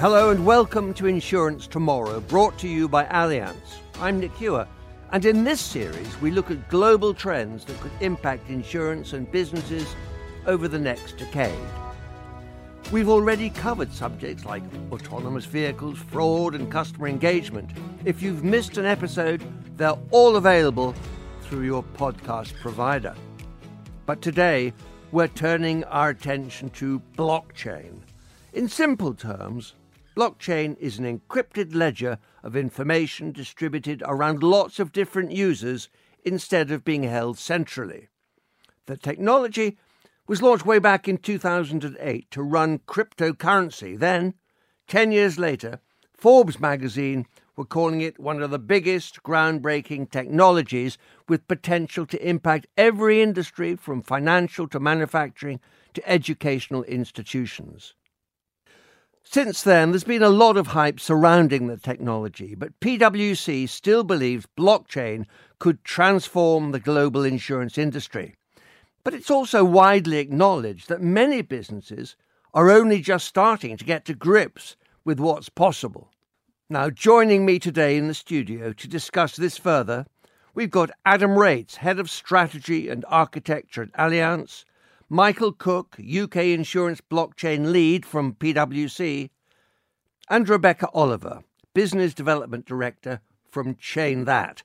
[0.00, 3.82] Hello and welcome to Insurance Tomorrow, brought to you by Allianz.
[3.96, 4.66] I'm Nick Hewer,
[5.12, 9.94] and in this series, we look at global trends that could impact insurance and businesses
[10.46, 11.52] over the next decade.
[12.90, 17.68] We've already covered subjects like autonomous vehicles, fraud, and customer engagement.
[18.06, 19.44] If you've missed an episode,
[19.76, 20.94] they're all available
[21.42, 23.14] through your podcast provider.
[24.06, 24.72] But today,
[25.12, 27.98] we're turning our attention to blockchain.
[28.54, 29.74] In simple terms,
[30.20, 35.88] blockchain is an encrypted ledger of information distributed around lots of different users
[36.22, 38.08] instead of being held centrally.
[38.84, 39.78] The technology
[40.28, 43.98] was launched way back in 2008 to run cryptocurrency.
[43.98, 44.34] Then,
[44.88, 45.80] 10 years later,
[46.12, 47.26] Forbes magazine
[47.56, 50.98] were calling it one of the biggest groundbreaking technologies
[51.30, 55.60] with potential to impact every industry from financial to manufacturing
[55.94, 57.94] to educational institutions.
[59.22, 64.48] Since then, there's been a lot of hype surrounding the technology, but PwC still believes
[64.58, 65.26] blockchain
[65.58, 68.34] could transform the global insurance industry.
[69.04, 72.16] But it's also widely acknowledged that many businesses
[72.52, 76.10] are only just starting to get to grips with what's possible.
[76.68, 80.06] Now, joining me today in the studio to discuss this further,
[80.54, 84.64] we've got Adam Rates, Head of Strategy and Architecture at Allianz,
[85.12, 89.30] Michael Cook, UK Insurance Blockchain Lead from PwC,
[90.28, 91.42] and Rebecca Oliver,
[91.74, 94.62] Business Development Director from Chain That,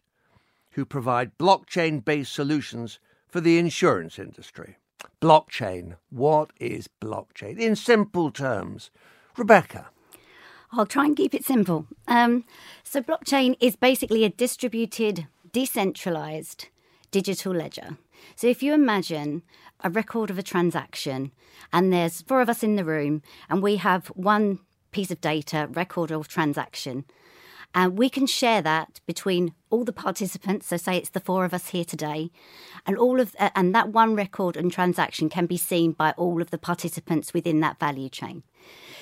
[0.74, 4.78] who provide blockchain based solutions for the insurance industry.
[5.20, 5.98] Blockchain.
[6.12, 7.58] What is blockchain?
[7.58, 8.92] In simple terms,
[9.36, 9.90] Rebecca.
[10.72, 11.88] I'll try and keep it simple.
[12.08, 12.46] Um,
[12.84, 16.68] so, blockchain is basically a distributed, decentralized
[17.10, 17.98] digital ledger.
[18.36, 19.44] So, if you imagine
[19.84, 21.32] a record of a transaction,
[21.72, 24.60] and there's four of us in the room, and we have one
[24.92, 27.06] piece of data, record of transaction,
[27.74, 30.68] and we can share that between all the participants.
[30.68, 32.32] So, say it's the four of us here today,
[32.86, 36.42] and all of uh, and that one record and transaction can be seen by all
[36.42, 38.44] of the participants within that value chain.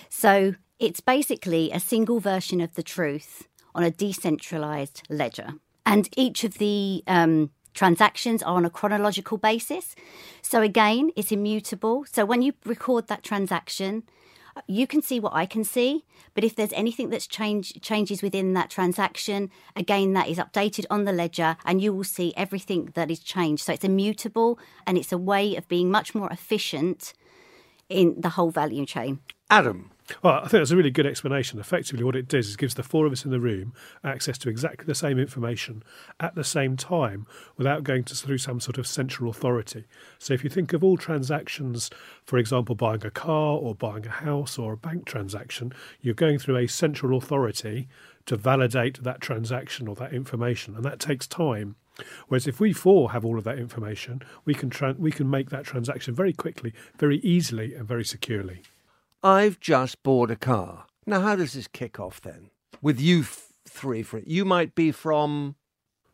[0.10, 5.54] So, it's basically a single version of the truth on a decentralized ledger,
[5.86, 9.96] and each of the um, transactions are on a chronological basis.
[10.42, 12.06] So, again, it's immutable.
[12.12, 14.04] So, when you record that transaction,
[14.68, 18.54] you can see what I can see, but if there's anything that's change changes within
[18.54, 23.10] that transaction, again that is updated on the ledger and you will see everything that
[23.10, 23.64] is changed.
[23.64, 27.14] So it's immutable and it's a way of being much more efficient
[27.90, 29.20] in the whole value chain.
[29.50, 31.60] Adam, well, I think that's a really good explanation.
[31.60, 34.50] Effectively, what it does is gives the four of us in the room access to
[34.50, 35.82] exactly the same information
[36.20, 37.26] at the same time
[37.58, 39.86] without going to, through some sort of central authority.
[40.20, 41.90] So, if you think of all transactions,
[42.26, 46.38] for example, buying a car or buying a house or a bank transaction, you're going
[46.38, 47.88] through a central authority
[48.26, 51.76] to validate that transaction or that information, and that takes time.
[52.28, 55.50] Whereas if we four have all of that information, we can tra- we can make
[55.52, 58.64] that transaction very quickly, very easily, and very securely.
[59.24, 60.86] I've just bought a car.
[61.06, 62.50] Now, how does this kick off then?
[62.82, 65.56] With you f- three, for it, you might be from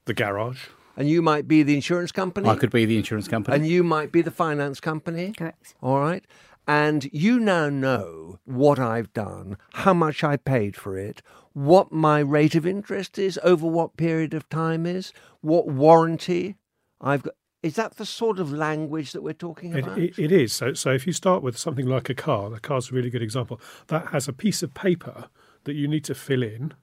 [0.05, 2.47] the garage, and you might be the insurance company.
[2.47, 5.33] I could be the insurance company, and you might be the finance company.
[5.33, 5.73] Correct.
[5.81, 6.23] All right.
[6.67, 12.19] And you now know what I've done, how much I paid for it, what my
[12.19, 15.11] rate of interest is over what period of time is,
[15.41, 16.57] what warranty
[17.01, 17.33] I've got.
[17.61, 19.97] Is that the sort of language that we're talking about?
[19.97, 20.53] It, it, it is.
[20.53, 23.21] So, so if you start with something like a car, the car's a really good
[23.21, 23.59] example.
[23.87, 25.29] That has a piece of paper
[25.65, 26.73] that you need to fill in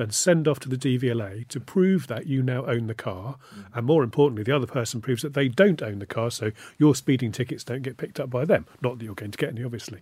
[0.00, 3.36] and send off to the DVLA to prove that you now own the car.
[3.54, 3.64] Mm.
[3.74, 6.94] And more importantly, the other person proves that they don't own the car, so your
[6.94, 8.66] speeding tickets don't get picked up by them.
[8.80, 10.00] Not that you're going to get any, obviously.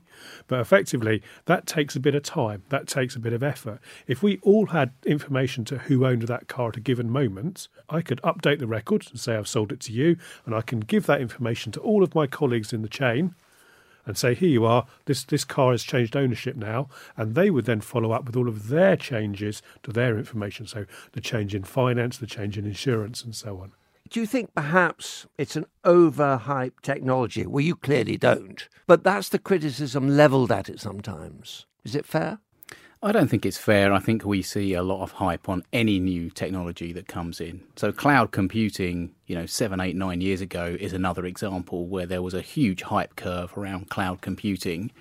[0.48, 3.80] But effectively, that takes a bit of time, that takes a bit of effort.
[4.06, 8.00] If we all had information to who owned that car at a given moment, I
[8.00, 10.16] could update the record and say I've sold it to you,
[10.47, 13.34] and I can give that information to all of my colleagues in the chain
[14.06, 16.88] and say, here you are, this, this car has changed ownership now.
[17.16, 20.66] And they would then follow up with all of their changes to their information.
[20.66, 23.72] So the change in finance, the change in insurance, and so on.
[24.09, 27.47] Do you think perhaps it's an overhyped technology?
[27.47, 28.68] Well, you clearly don't.
[28.86, 31.66] But that's the criticism levelled at it sometimes.
[31.84, 32.38] Is it fair?
[33.04, 33.93] I don't think it's fair.
[33.93, 37.65] I think we see a lot of hype on any new technology that comes in.
[37.75, 42.22] So, cloud computing, you know, seven, eight, nine years ago is another example where there
[42.22, 44.93] was a huge hype curve around cloud computing.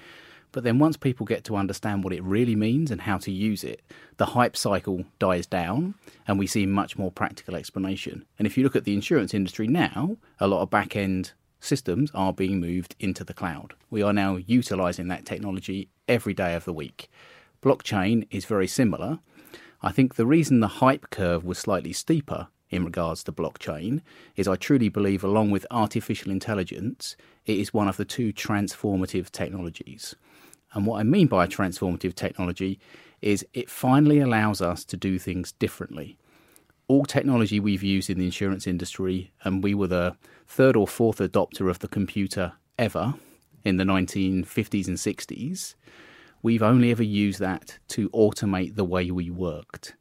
[0.52, 3.64] But then, once people get to understand what it really means and how to use
[3.64, 3.84] it,
[4.18, 5.94] the hype cycle dies down
[6.28, 8.26] and we see much more practical explanation.
[8.40, 12.10] And if you look at the insurance industry now, a lot of back end systems
[12.16, 13.76] are being moved into the cloud.
[13.92, 17.08] We are now utilizing that technology every day of the week.
[17.62, 19.20] Blockchain is very similar.
[19.82, 24.02] I think the reason the hype curve was slightly steeper in regards to blockchain
[24.36, 27.16] is I truly believe, along with artificial intelligence,
[27.46, 30.16] it is one of the two transformative technologies.
[30.74, 32.80] And what I mean by transformative technology
[33.22, 36.18] is it finally allows us to do things differently.
[36.88, 40.16] All technology we've used in the insurance industry, and we were the
[40.48, 43.14] third or fourth adopter of the computer ever
[43.64, 45.76] in the 1950s and 60s,
[46.42, 49.96] we've only ever used that to automate the way we worked.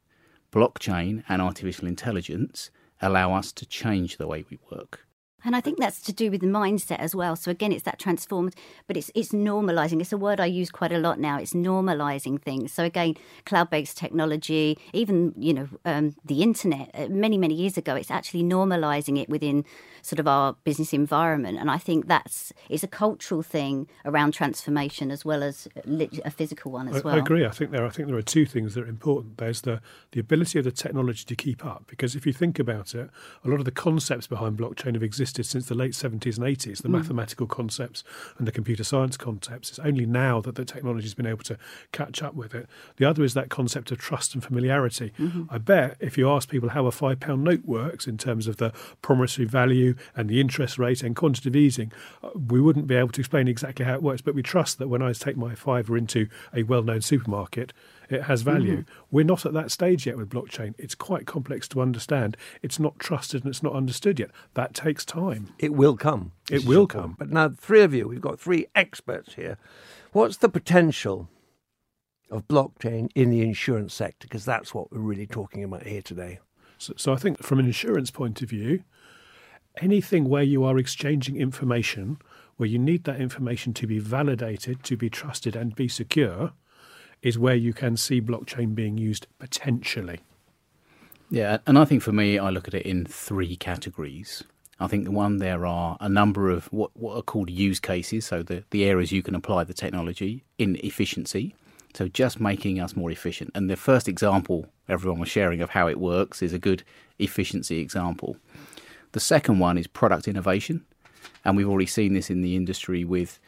[0.51, 2.71] Blockchain and artificial intelligence
[3.01, 5.07] allow us to change the way we work.
[5.43, 7.35] And I think that's to do with the mindset as well.
[7.35, 8.55] So again, it's that transformed,
[8.87, 9.99] but it's it's normalizing.
[10.01, 11.37] It's a word I use quite a lot now.
[11.39, 12.71] It's normalizing things.
[12.71, 13.15] So again,
[13.45, 16.91] cloud-based technology, even you know um, the internet.
[16.93, 19.65] Uh, many many years ago, it's actually normalizing it within
[20.03, 21.57] sort of our business environment.
[21.57, 25.67] And I think that's it's a cultural thing around transformation as well as
[26.23, 27.15] a physical one as I, well.
[27.15, 27.45] I agree.
[27.45, 29.37] I think there I think there are two things that are important.
[29.37, 32.93] There's the the ability of the technology to keep up because if you think about
[32.93, 33.09] it,
[33.43, 36.45] a lot of the concepts behind blockchain have existed existed since the late 70s and
[36.45, 36.91] 80s, the mm.
[36.91, 38.03] mathematical concepts
[38.37, 39.69] and the computer science concepts.
[39.69, 41.57] It's only now that the technology has been able to
[41.91, 42.67] catch up with it.
[42.97, 45.13] The other is that concept of trust and familiarity.
[45.19, 45.43] Mm-hmm.
[45.49, 48.57] I bet if you ask people how a five pound note works in terms of
[48.57, 51.91] the promissory value and the interest rate and quantitative easing,
[52.23, 54.21] uh, we wouldn't be able to explain exactly how it works.
[54.21, 57.73] But we trust that when I take my fiver into a well known supermarket,
[58.11, 58.77] it has value.
[58.77, 58.93] Mm-hmm.
[59.11, 60.73] We're not at that stage yet with blockchain.
[60.77, 62.37] It's quite complex to understand.
[62.61, 64.31] It's not trusted and it's not understood yet.
[64.53, 65.53] That takes time.
[65.59, 66.31] It will come.
[66.49, 67.15] It will come.
[67.17, 69.57] But now, three of you, we've got three experts here.
[70.11, 71.29] What's the potential
[72.29, 74.27] of blockchain in the insurance sector?
[74.27, 76.39] Because that's what we're really talking about here today.
[76.77, 78.83] So, so I think from an insurance point of view,
[79.81, 82.17] anything where you are exchanging information,
[82.57, 86.53] where you need that information to be validated, to be trusted, and be secure,
[87.21, 90.19] is where you can see blockchain being used potentially.
[91.29, 94.43] Yeah, and I think for me, I look at it in three categories.
[94.79, 98.25] I think the one there are a number of what, what are called use cases,
[98.25, 101.55] so the, the areas you can apply the technology in efficiency.
[101.93, 103.51] So just making us more efficient.
[103.53, 106.83] And the first example everyone was sharing of how it works is a good
[107.19, 108.37] efficiency example.
[109.11, 110.85] The second one is product innovation.
[111.45, 113.39] And we've already seen this in the industry with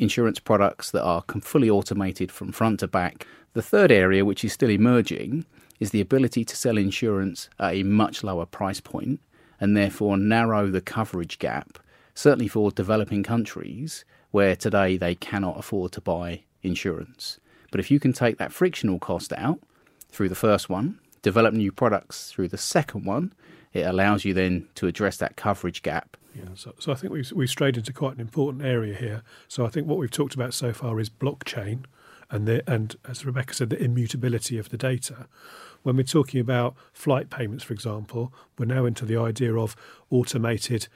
[0.00, 3.26] insurance products that are fully automated from front to back.
[3.52, 5.44] The third area, which is still emerging,
[5.78, 9.20] is the ability to sell insurance at a much lower price point
[9.60, 11.78] and therefore narrow the coverage gap,
[12.14, 17.38] certainly for developing countries where today they cannot afford to buy insurance.
[17.70, 19.60] But if you can take that frictional cost out
[20.08, 23.32] through the first one, develop new products through the second one,
[23.72, 27.30] it allows you then to address that coverage gap yeah, so, so I think we've,
[27.32, 29.22] we've strayed into quite an important area here.
[29.48, 31.84] So I think what we've talked about so far is blockchain
[32.30, 35.26] and, the, and as Rebecca said, the immutability of the data.
[35.82, 39.74] When we're talking about flight payments, for example, we're now into the idea of
[40.10, 40.88] automated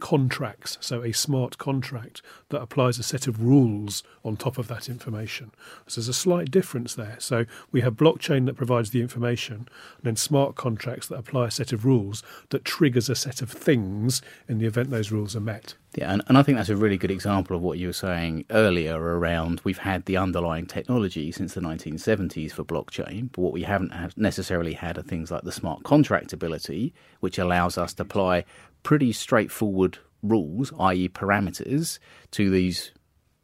[0.00, 4.88] contracts, so a smart contract that applies a set of rules on top of that
[4.88, 5.52] information.
[5.86, 7.16] So there's a slight difference there.
[7.18, 11.50] So we have blockchain that provides the information, and then smart contracts that apply a
[11.50, 15.40] set of rules that triggers a set of things in the event those rules are
[15.40, 15.74] met.
[15.94, 18.44] Yeah, and, and I think that's a really good example of what you were saying
[18.50, 23.62] earlier around we've had the underlying technology since the 1970s for blockchain, but what we
[23.62, 28.44] haven't necessarily had are things like the smart contract ability, which allows us to apply
[28.82, 31.98] pretty straightforward rules, i.e., parameters,
[32.32, 32.92] to these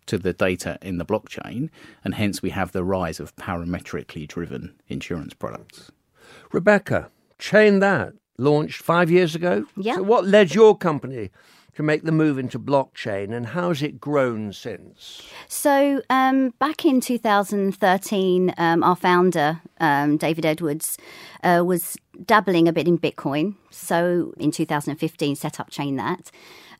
[0.06, 1.70] to the data in the blockchain,
[2.04, 5.90] and hence we have the rise of parametrically driven insurance products.
[6.52, 9.64] Rebecca, Chain That launched five years ago.
[9.76, 9.96] Yeah.
[9.96, 11.30] So, what led your company
[11.76, 15.22] to make the move into blockchain and how has it grown since?
[15.48, 20.98] So, um, back in 2013, um, our founder, um, David Edwards,
[21.42, 23.54] uh, was dabbling a bit in Bitcoin.
[23.70, 26.30] So, in 2015, set up Chain That.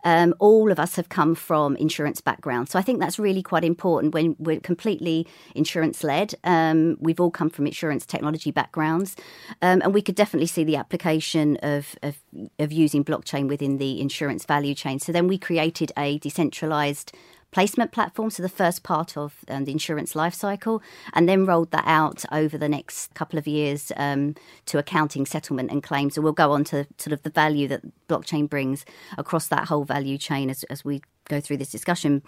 [0.04, 2.70] Um, all of us have come from insurance backgrounds.
[2.70, 6.34] So I think that's really quite important when we're completely insurance led.
[6.44, 9.16] Um, we've all come from insurance technology backgrounds.
[9.62, 12.16] Um, and we could definitely see the application of, of,
[12.58, 15.00] of using blockchain within the insurance value chain.
[15.00, 17.16] So then we created a decentralized
[17.54, 20.82] placement platform, so the first part of um, the insurance life cycle,
[21.12, 24.34] and then rolled that out over the next couple of years um,
[24.66, 26.14] to accounting, settlement, and claims.
[26.14, 28.84] So we'll go on to sort of the value that blockchain brings
[29.16, 32.22] across that whole value chain as, as we go through this discussion.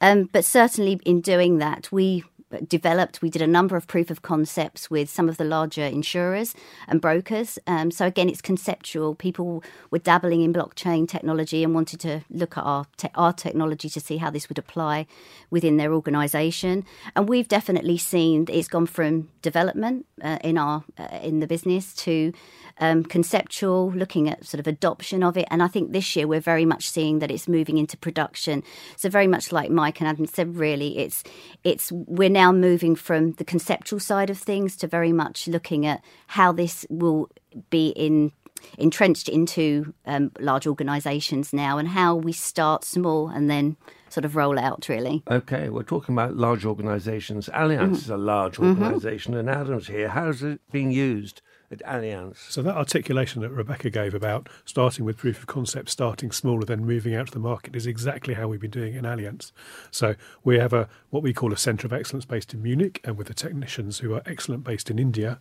[0.00, 2.24] Um, but certainly in doing that, we
[2.68, 3.22] developed.
[3.22, 6.54] We did a number of proof of concepts with some of the larger insurers
[6.88, 7.58] and brokers.
[7.66, 9.14] Um, so again, it's conceptual.
[9.14, 13.88] People were dabbling in blockchain technology and wanted to look at our te- our technology
[13.88, 15.06] to see how this would apply
[15.50, 16.84] within their organisation.
[17.14, 21.94] And we've definitely seen it's gone from development uh, in our uh, in the business
[21.94, 22.32] to
[22.78, 25.46] um, conceptual, looking at sort of adoption of it.
[25.50, 28.62] And I think this year we're very much seeing that it's moving into production.
[28.96, 31.22] So very much like Mike and Adam said, really, it's
[31.62, 36.02] it's we're now moving from the conceptual side of things to very much looking at
[36.28, 37.28] how this will
[37.68, 38.32] be in
[38.78, 43.76] entrenched into um, large organisations now, and how we start small and then
[44.08, 44.88] sort of roll out.
[44.88, 45.22] Really.
[45.30, 47.48] Okay, we're talking about large organisations.
[47.48, 47.94] Allianz mm-hmm.
[47.94, 48.82] is a large mm-hmm.
[48.82, 49.48] organisation, mm-hmm.
[49.48, 50.08] and Adam's here.
[50.08, 51.42] How's it being used?
[51.80, 52.36] Allianz.
[52.50, 56.84] So that articulation that Rebecca gave about starting with proof of concept, starting smaller, then
[56.84, 59.52] moving out to the market is exactly how we've been doing it in Allianz.
[59.90, 60.14] So
[60.44, 63.28] we have a what we call a centre of excellence based in Munich, and with
[63.28, 65.40] the technicians who are excellent based in India,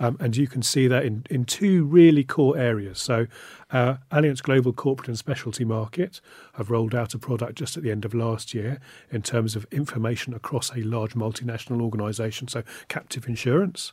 [0.00, 3.00] um, and you can see that in in two really core areas.
[3.00, 3.26] So
[3.70, 6.20] uh, Allianz Global Corporate and Specialty Market
[6.54, 9.66] have rolled out a product just at the end of last year in terms of
[9.70, 13.92] information across a large multinational organisation, so captive insurance.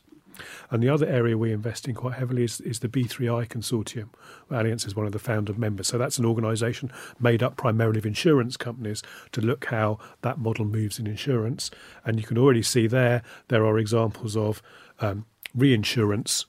[0.70, 4.08] And the other area we invest in quite heavily is, is the B3I consortium.
[4.50, 5.88] Allianz is one of the founder members.
[5.88, 10.64] So that's an organisation made up primarily of insurance companies to look how that model
[10.64, 11.70] moves in insurance.
[12.04, 14.62] And you can already see there, there are examples of
[15.00, 16.46] um, reinsurance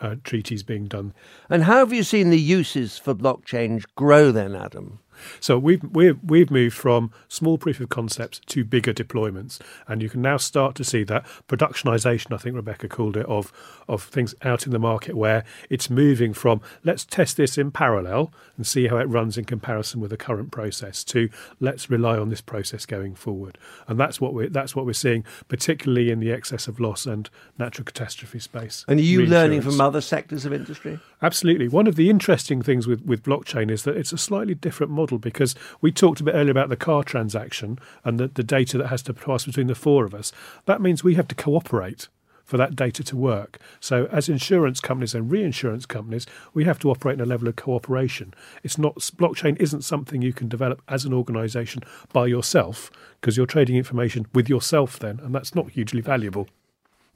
[0.00, 1.14] uh, treaties being done.
[1.48, 5.00] And how have you seen the uses for blockchain grow then, Adam?
[5.40, 10.08] So we've we've we've moved from small proof of concepts to bigger deployments, and you
[10.08, 12.32] can now start to see that productionization.
[12.32, 13.52] I think Rebecca called it of
[13.88, 18.32] of things out in the market where it's moving from let's test this in parallel
[18.56, 21.28] and see how it runs in comparison with the current process to
[21.60, 25.24] let's rely on this process going forward, and that's what we that's what we're seeing,
[25.48, 28.84] particularly in the excess of loss and natural catastrophe space.
[28.88, 30.98] And are you learning from other sectors of industry?
[31.22, 31.68] Absolutely.
[31.68, 35.05] One of the interesting things with with blockchain is that it's a slightly different model
[35.06, 38.76] model because we talked a bit earlier about the car transaction and the, the data
[38.76, 40.32] that has to pass between the four of us.
[40.64, 42.08] That means we have to cooperate
[42.44, 43.58] for that data to work.
[43.80, 47.56] So, as insurance companies and reinsurance companies, we have to operate in a level of
[47.56, 48.34] cooperation.
[48.62, 51.82] It's not blockchain isn't something you can develop as an organisation
[52.12, 56.48] by yourself because you're trading information with yourself then, and that's not hugely valuable.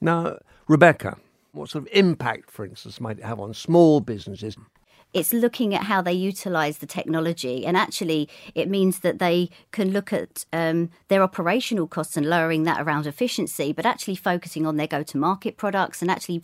[0.01, 1.17] Now, Rebecca,
[1.53, 4.57] what sort of impact, for instance, might it have on small businesses?
[5.13, 9.91] It's looking at how they utilize the technology and actually it means that they can
[9.91, 14.77] look at um, their operational costs and lowering that around efficiency but actually focusing on
[14.77, 16.41] their go to market products and actually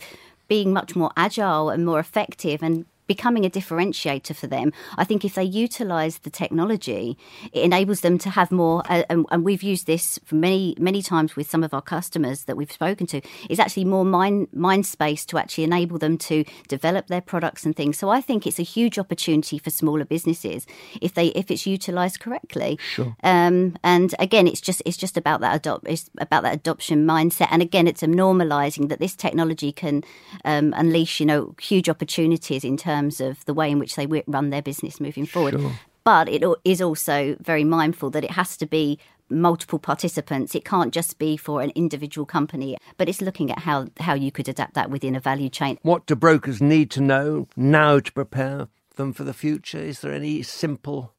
[0.48, 4.72] being much more agile and more effective and becoming a differentiator for them.
[4.96, 7.18] I think if they utilize the technology,
[7.52, 8.82] it enables them to have more.
[8.88, 12.44] Uh, and, and, we've used this for many many times with some of our customers
[12.44, 13.20] that we've spoken to.
[13.48, 17.74] Is actually more mind mind space to actually enable them to develop their products and
[17.74, 17.98] things.
[17.98, 20.66] So I think it's a huge opportunity for smaller businesses
[21.00, 22.78] if they if it's utilized correctly.
[22.94, 23.16] Sure.
[23.24, 27.48] Um, and again, it's just it's just about that adopt it's about that adoption mindset.
[27.50, 30.04] And again, it's a normalizing that this technology can
[30.44, 34.06] um, unleash you know huge opportunities in terms terms of the way in which they
[34.26, 35.54] run their business moving forward.
[35.60, 35.72] Sure.
[36.04, 38.98] But it is also very mindful that it has to be
[39.30, 40.54] multiple participants.
[40.54, 44.30] It can't just be for an individual company, but it's looking at how, how you
[44.32, 45.78] could adapt that within a value chain.
[45.82, 49.78] What do brokers need to know now to prepare them for the future?
[49.78, 51.12] Is there any simple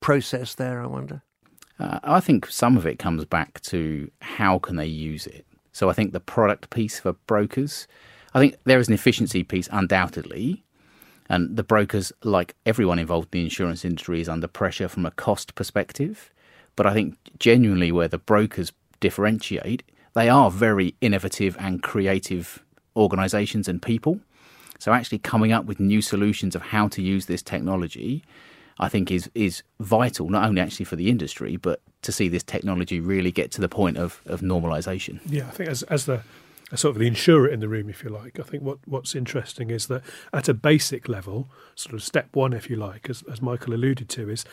[0.00, 1.22] process there, I wonder?
[1.78, 5.46] Uh, I think some of it comes back to how can they use it.
[5.72, 7.88] So I think the product piece for brokers,
[8.34, 10.64] I think there is an efficiency piece undoubtedly,
[11.32, 15.10] and the brokers, like everyone involved in the insurance industry, is under pressure from a
[15.10, 16.30] cost perspective.
[16.76, 18.70] But I think genuinely where the brokers
[19.00, 22.62] differentiate, they are very innovative and creative
[22.94, 24.20] organizations and people.
[24.78, 28.22] So actually coming up with new solutions of how to use this technology,
[28.78, 32.42] I think is is vital, not only actually for the industry, but to see this
[32.42, 35.20] technology really get to the point of, of normalization.
[35.24, 36.20] Yeah, I think as as the
[36.76, 38.38] sort of the insurer in the room, if you like.
[38.38, 40.02] I think what, what's interesting is that
[40.32, 44.08] at a basic level, sort of step one, if you like, as, as Michael alluded
[44.10, 44.44] to, is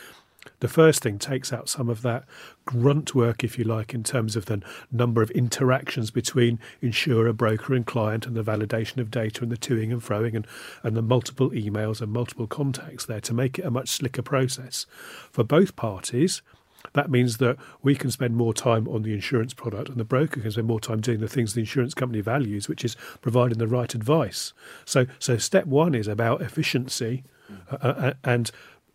[0.60, 2.24] the first thing takes out some of that
[2.64, 7.74] grunt work, if you like, in terms of the number of interactions between insurer, broker,
[7.74, 10.46] and client, and the validation of data and the toing and froing, and,
[10.82, 14.86] and the multiple emails and multiple contacts there to make it a much slicker process
[15.30, 16.42] for both parties
[16.92, 20.40] that means that we can spend more time on the insurance product and the broker
[20.40, 23.68] can spend more time doing the things the insurance company values, which is providing the
[23.68, 24.52] right advice.
[24.84, 27.24] So, so step one is about efficiency
[27.70, 28.50] uh, uh, and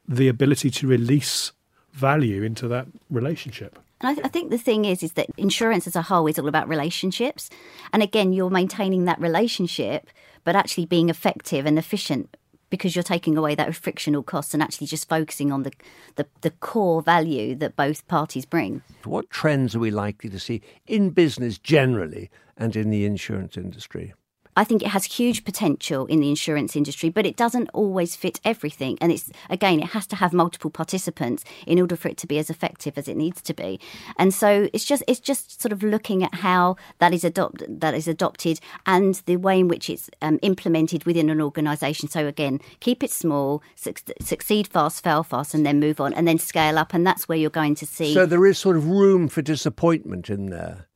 [0.07, 1.51] the ability to release
[1.93, 3.79] value into that relationship.
[4.01, 6.37] And I, th- I, think the thing is, is that insurance as a whole is
[6.37, 7.49] all about relationships.
[7.93, 10.09] And again, you're maintaining that relationship,
[10.43, 12.35] but actually being effective and efficient
[12.69, 15.71] because you're taking away that frictional cost and actually just focusing on the,
[16.15, 18.81] the, the core value that both parties bring.
[19.03, 24.13] What trends are we likely to see in business generally and in the insurance industry?
[24.55, 28.39] I think it has huge potential in the insurance industry, but it doesn't always fit
[28.45, 28.97] everything.
[29.01, 32.39] And it's again, it has to have multiple participants in order for it to be
[32.39, 33.79] as effective as it needs to be.
[34.17, 37.93] And so it's just it's just sort of looking at how that is adopted that
[37.93, 42.07] is adopted and the way in which it's um, implemented within an organisation.
[42.09, 46.27] So again, keep it small, su- succeed fast, fail fast, and then move on, and
[46.27, 46.93] then scale up.
[46.93, 48.13] And that's where you're going to see.
[48.13, 50.87] So there is sort of room for disappointment in there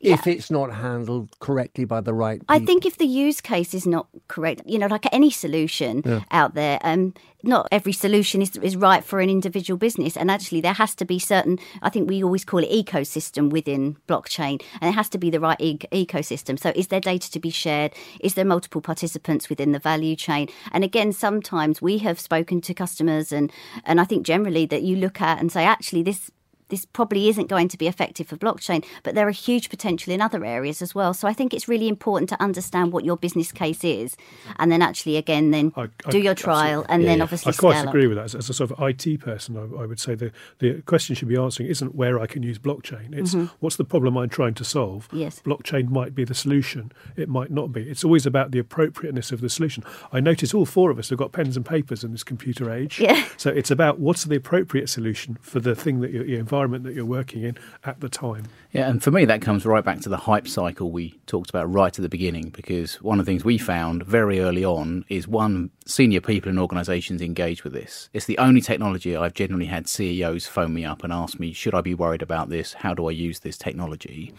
[0.00, 0.14] yeah.
[0.14, 2.54] if it's not handled correctly by the right people.
[2.54, 6.20] I think if the use case is not correct, you know, like any solution yeah.
[6.30, 10.16] out there, um, not every solution is, is right for an individual business.
[10.16, 13.96] And actually, there has to be certain, I think we always call it ecosystem within
[14.08, 16.58] blockchain, and it has to be the right e- ecosystem.
[16.58, 17.92] So, is there data to be shared?
[18.20, 20.48] Is there multiple participants within the value chain?
[20.72, 23.52] And again, sometimes we have spoken to customers, and,
[23.84, 26.30] and I think generally that you look at and say, actually, this
[26.68, 30.20] this probably isn't going to be effective for blockchain, but there are huge potential in
[30.20, 31.14] other areas as well.
[31.14, 34.16] So I think it's really important to understand what your business case is,
[34.58, 37.52] and then actually again then I, I, do your trial, and yeah, then obviously.
[37.52, 38.08] I quite agree up.
[38.08, 38.24] with that.
[38.24, 41.28] As, as, a sort of IT person, I, I, would say the the question should
[41.28, 43.14] be answering isn't where I can use blockchain.
[43.14, 43.54] It's mm-hmm.
[43.60, 45.08] what's the problem I'm trying to solve.
[45.12, 45.40] Yes.
[45.44, 46.92] Blockchain might be the solution.
[47.16, 47.82] It might not be.
[47.82, 49.84] It's always about the appropriateness of the solution.
[50.12, 53.00] I notice all four of us have got pens and papers in this computer age.
[53.00, 53.26] Yeah.
[53.36, 56.94] So it's about what's the appropriate solution for the thing that you're, you're environment that
[56.94, 58.44] you're working in at the time.
[58.72, 61.70] Yeah, and for me, that comes right back to the hype cycle we talked about
[61.70, 65.28] right at the beginning, because one of the things we found very early on is
[65.28, 68.08] one, senior people in organisations engage with this.
[68.14, 71.74] It's the only technology I've generally had CEOs phone me up and ask me, should
[71.74, 72.72] I be worried about this?
[72.72, 74.32] How do I use this technology?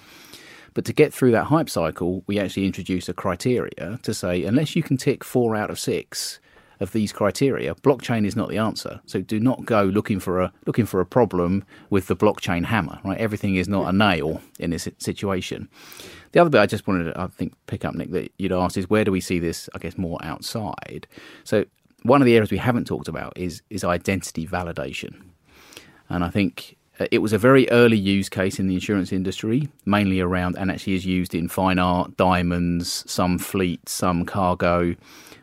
[0.73, 4.75] But to get through that hype cycle, we actually introduce a criteria to say, unless
[4.75, 6.39] you can tick four out of six,
[6.79, 9.01] of these criteria, blockchain is not the answer.
[9.05, 12.99] So do not go looking for a looking for a problem with the blockchain hammer.
[13.03, 15.69] Right, everything is not a nail in this situation.
[16.31, 18.77] The other bit I just wanted to, I think, pick up, Nick, that you'd asked
[18.77, 19.69] is where do we see this?
[19.73, 21.07] I guess more outside.
[21.43, 21.65] So
[22.03, 25.21] one of the areas we haven't talked about is is identity validation,
[26.09, 26.76] and I think
[27.11, 30.95] it was a very early use case in the insurance industry, mainly around, and actually
[30.95, 34.95] is used in fine art, diamonds, some fleet, some cargo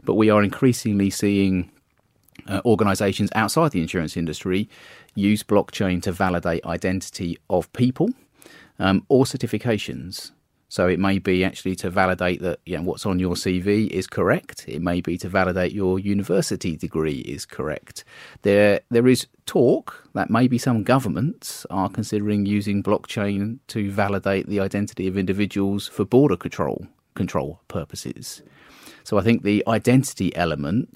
[0.05, 1.71] but we are increasingly seeing
[2.47, 4.69] uh, organizations outside the insurance industry
[5.14, 8.11] use blockchain to validate identity of people
[8.79, 10.33] um, or certifications.
[10.74, 14.08] So it may be actually to validate that you know, what's on your CV is
[14.08, 14.64] correct.
[14.66, 18.02] It may be to validate your university degree is correct.
[18.42, 24.58] There, there is talk that maybe some governments are considering using blockchain to validate the
[24.58, 28.42] identity of individuals for border control control purposes.
[29.04, 30.92] So I think the identity element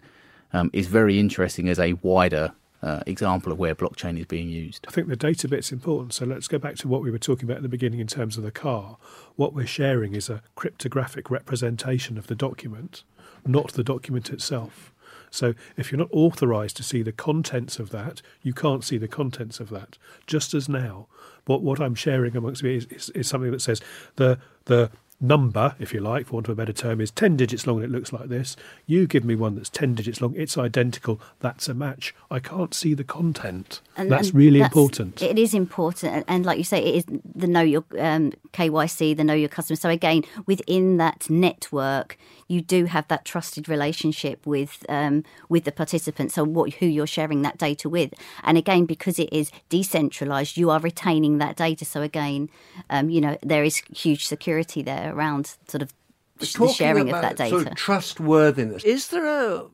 [0.52, 4.86] um, is very interesting as a wider uh, example of where blockchain is being used.
[4.88, 6.14] I think the data bit's important.
[6.14, 8.36] So let's go back to what we were talking about at the beginning in terms
[8.36, 8.98] of the car.
[9.36, 13.02] What we're sharing is a cryptographic representation of the document,
[13.46, 14.92] not the document itself.
[15.30, 19.08] So if you're not authorized to see the contents of that, you can't see the
[19.08, 19.98] contents of that.
[20.26, 21.06] Just as now,
[21.46, 23.80] what what I'm sharing amongst me is, is, is something that says
[24.16, 27.66] the the number, if you like, for want of a better term, is 10 digits
[27.66, 28.56] long and it looks like this.
[28.86, 32.14] You give me one that's 10 digits long, it's identical, that's a match.
[32.30, 33.80] I can't see the content.
[33.96, 35.22] And, that's and really that's, important.
[35.22, 36.24] It is important.
[36.28, 39.76] And, like you say, it is the know your um, KYC, the know your customer.
[39.76, 42.16] So again, within that network,
[42.48, 47.06] you do have that trusted relationship with um, with the participants, so what who you're
[47.06, 48.14] sharing that data with.
[48.42, 51.84] And again, because it is decentralized, you are retaining that data.
[51.84, 52.48] So again,
[52.88, 55.92] um, you know there is huge security there around sort of
[56.38, 57.50] the sharing of that data.
[57.50, 58.84] Sort of trustworthiness.
[58.84, 59.66] Is there a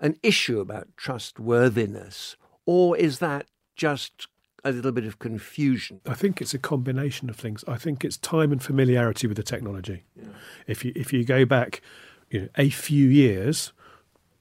[0.00, 4.28] an issue about trustworthiness, or is that just
[4.64, 6.00] a little bit of confusion?
[6.06, 7.64] I think it's a combination of things.
[7.68, 10.04] I think it's time and familiarity with the technology.
[10.16, 10.28] Yeah.
[10.66, 11.82] If you if you go back,
[12.30, 13.72] you know, a few years,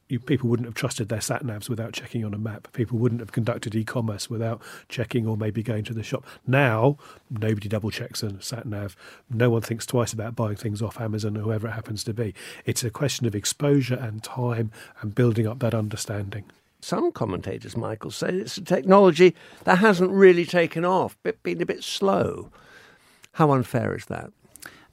[0.10, 2.68] you, people wouldn't have trusted their sat navs without checking on a map.
[2.74, 6.26] People wouldn't have conducted e-commerce without checking or maybe going to the shop.
[6.48, 6.98] Now,
[7.30, 8.96] nobody double checks a sat nav.
[9.30, 12.34] No one thinks twice about buying things off Amazon or whoever it happens to be.
[12.66, 16.46] It's a question of exposure and time and building up that understanding.
[16.82, 21.66] Some commentators, Michael, say it's a technology that hasn't really taken off, but been a
[21.66, 22.52] bit slow.
[23.34, 24.32] How unfair is that?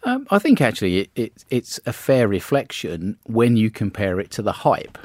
[0.06, 4.42] Um, I think actually it, it, it's a fair reflection when you compare it to
[4.42, 4.98] the hype.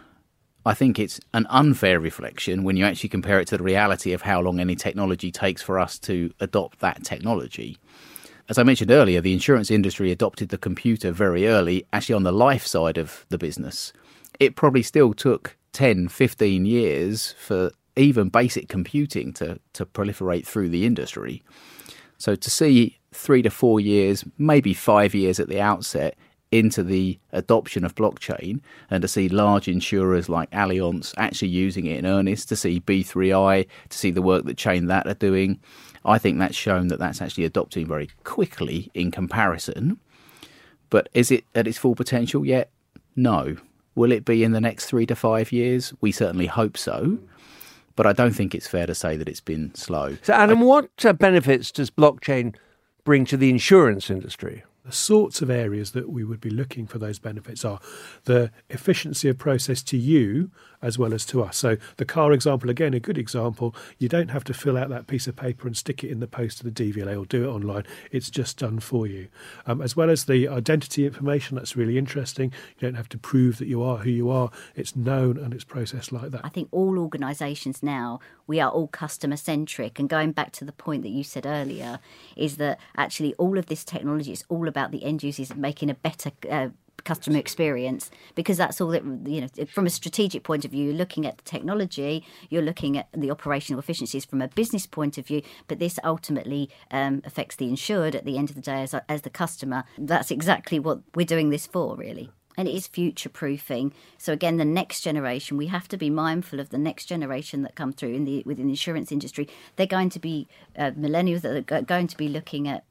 [0.63, 4.21] I think it's an unfair reflection when you actually compare it to the reality of
[4.21, 7.79] how long any technology takes for us to adopt that technology.
[8.47, 12.31] As I mentioned earlier, the insurance industry adopted the computer very early, actually on the
[12.31, 13.93] life side of the business.
[14.39, 20.69] It probably still took 10, 15 years for even basic computing to, to proliferate through
[20.69, 21.41] the industry.
[22.21, 26.15] So to see three to four years, maybe five years at the outset
[26.51, 28.59] into the adoption of blockchain
[28.91, 33.67] and to see large insurers like Allianz actually using it in earnest, to see B3I,
[33.89, 35.59] to see the work that Chain That are doing,
[36.05, 39.97] I think that's shown that that's actually adopting very quickly in comparison.
[40.91, 42.69] But is it at its full potential yet?
[43.15, 43.55] No.
[43.95, 45.91] Will it be in the next three to five years?
[46.01, 47.17] We certainly hope so.
[47.95, 50.17] But I don't think it's fair to say that it's been slow.
[50.21, 52.55] So, Adam, what uh, benefits does blockchain
[53.03, 54.63] bring to the insurance industry?
[54.85, 57.79] The sorts of areas that we would be looking for those benefits are
[58.23, 60.49] the efficiency of process to you
[60.81, 61.57] as well as to us.
[61.57, 65.07] So, the car example, again, a good example, you don't have to fill out that
[65.07, 67.47] piece of paper and stick it in the post to the DVLA or do it
[67.47, 67.83] online.
[68.11, 69.27] It's just done for you.
[69.65, 72.51] Um, as well as the identity information, that's really interesting.
[72.79, 75.63] You don't have to prove that you are who you are, it's known and it's
[75.63, 76.41] processed like that.
[76.43, 79.99] I think all organisations now, we are all customer centric.
[79.99, 81.99] And going back to the point that you said earlier,
[82.35, 85.95] is that actually all of this technology is all about the end users making a
[85.95, 86.69] better uh,
[87.03, 90.93] customer experience because that's all that you know from a strategic point of view you're
[90.93, 95.25] looking at the technology you're looking at the operational efficiencies from a business point of
[95.25, 98.95] view but this ultimately um, affects the insured at the end of the day as,
[99.07, 103.29] as the customer that's exactly what we're doing this for really and it is future
[103.29, 103.93] proofing.
[104.17, 107.75] So again, the next generation, we have to be mindful of the next generation that
[107.75, 109.47] come through in the within the insurance industry.
[109.75, 112.83] They're going to be uh, millennials that are going to be looking at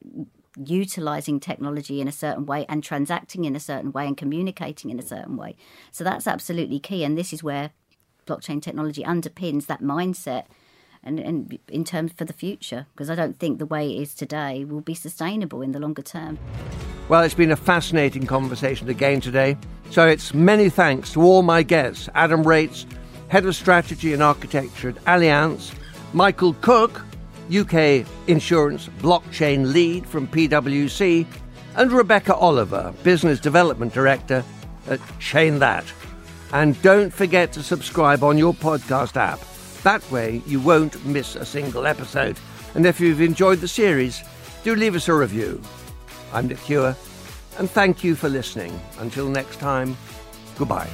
[0.57, 4.99] utilizing technology in a certain way and transacting in a certain way and communicating in
[4.99, 5.55] a certain way.
[5.91, 7.03] So that's absolutely key.
[7.03, 7.71] And this is where
[8.27, 10.45] blockchain technology underpins that mindset
[11.03, 14.13] and, and in terms for the future, because I don't think the way it is
[14.13, 16.37] today will be sustainable in the longer term.
[17.09, 19.57] Well, it's been a fascinating conversation again today.
[19.89, 22.85] So it's many thanks to all my guests Adam Rates,
[23.29, 25.73] Head of Strategy and Architecture at Allianz,
[26.13, 27.01] Michael Cook,
[27.51, 31.25] UK Insurance Blockchain Lead from PwC,
[31.75, 34.43] and Rebecca Oliver, Business Development Director
[34.87, 35.85] at Chain That.
[36.53, 39.39] And don't forget to subscribe on your podcast app.
[39.83, 42.37] That way, you won't miss a single episode.
[42.75, 44.21] And if you've enjoyed the series,
[44.63, 45.61] do leave us a review.
[46.33, 46.95] I'm Nick Hewer,
[47.57, 48.79] and thank you for listening.
[48.99, 49.97] Until next time,
[50.57, 50.89] goodbye.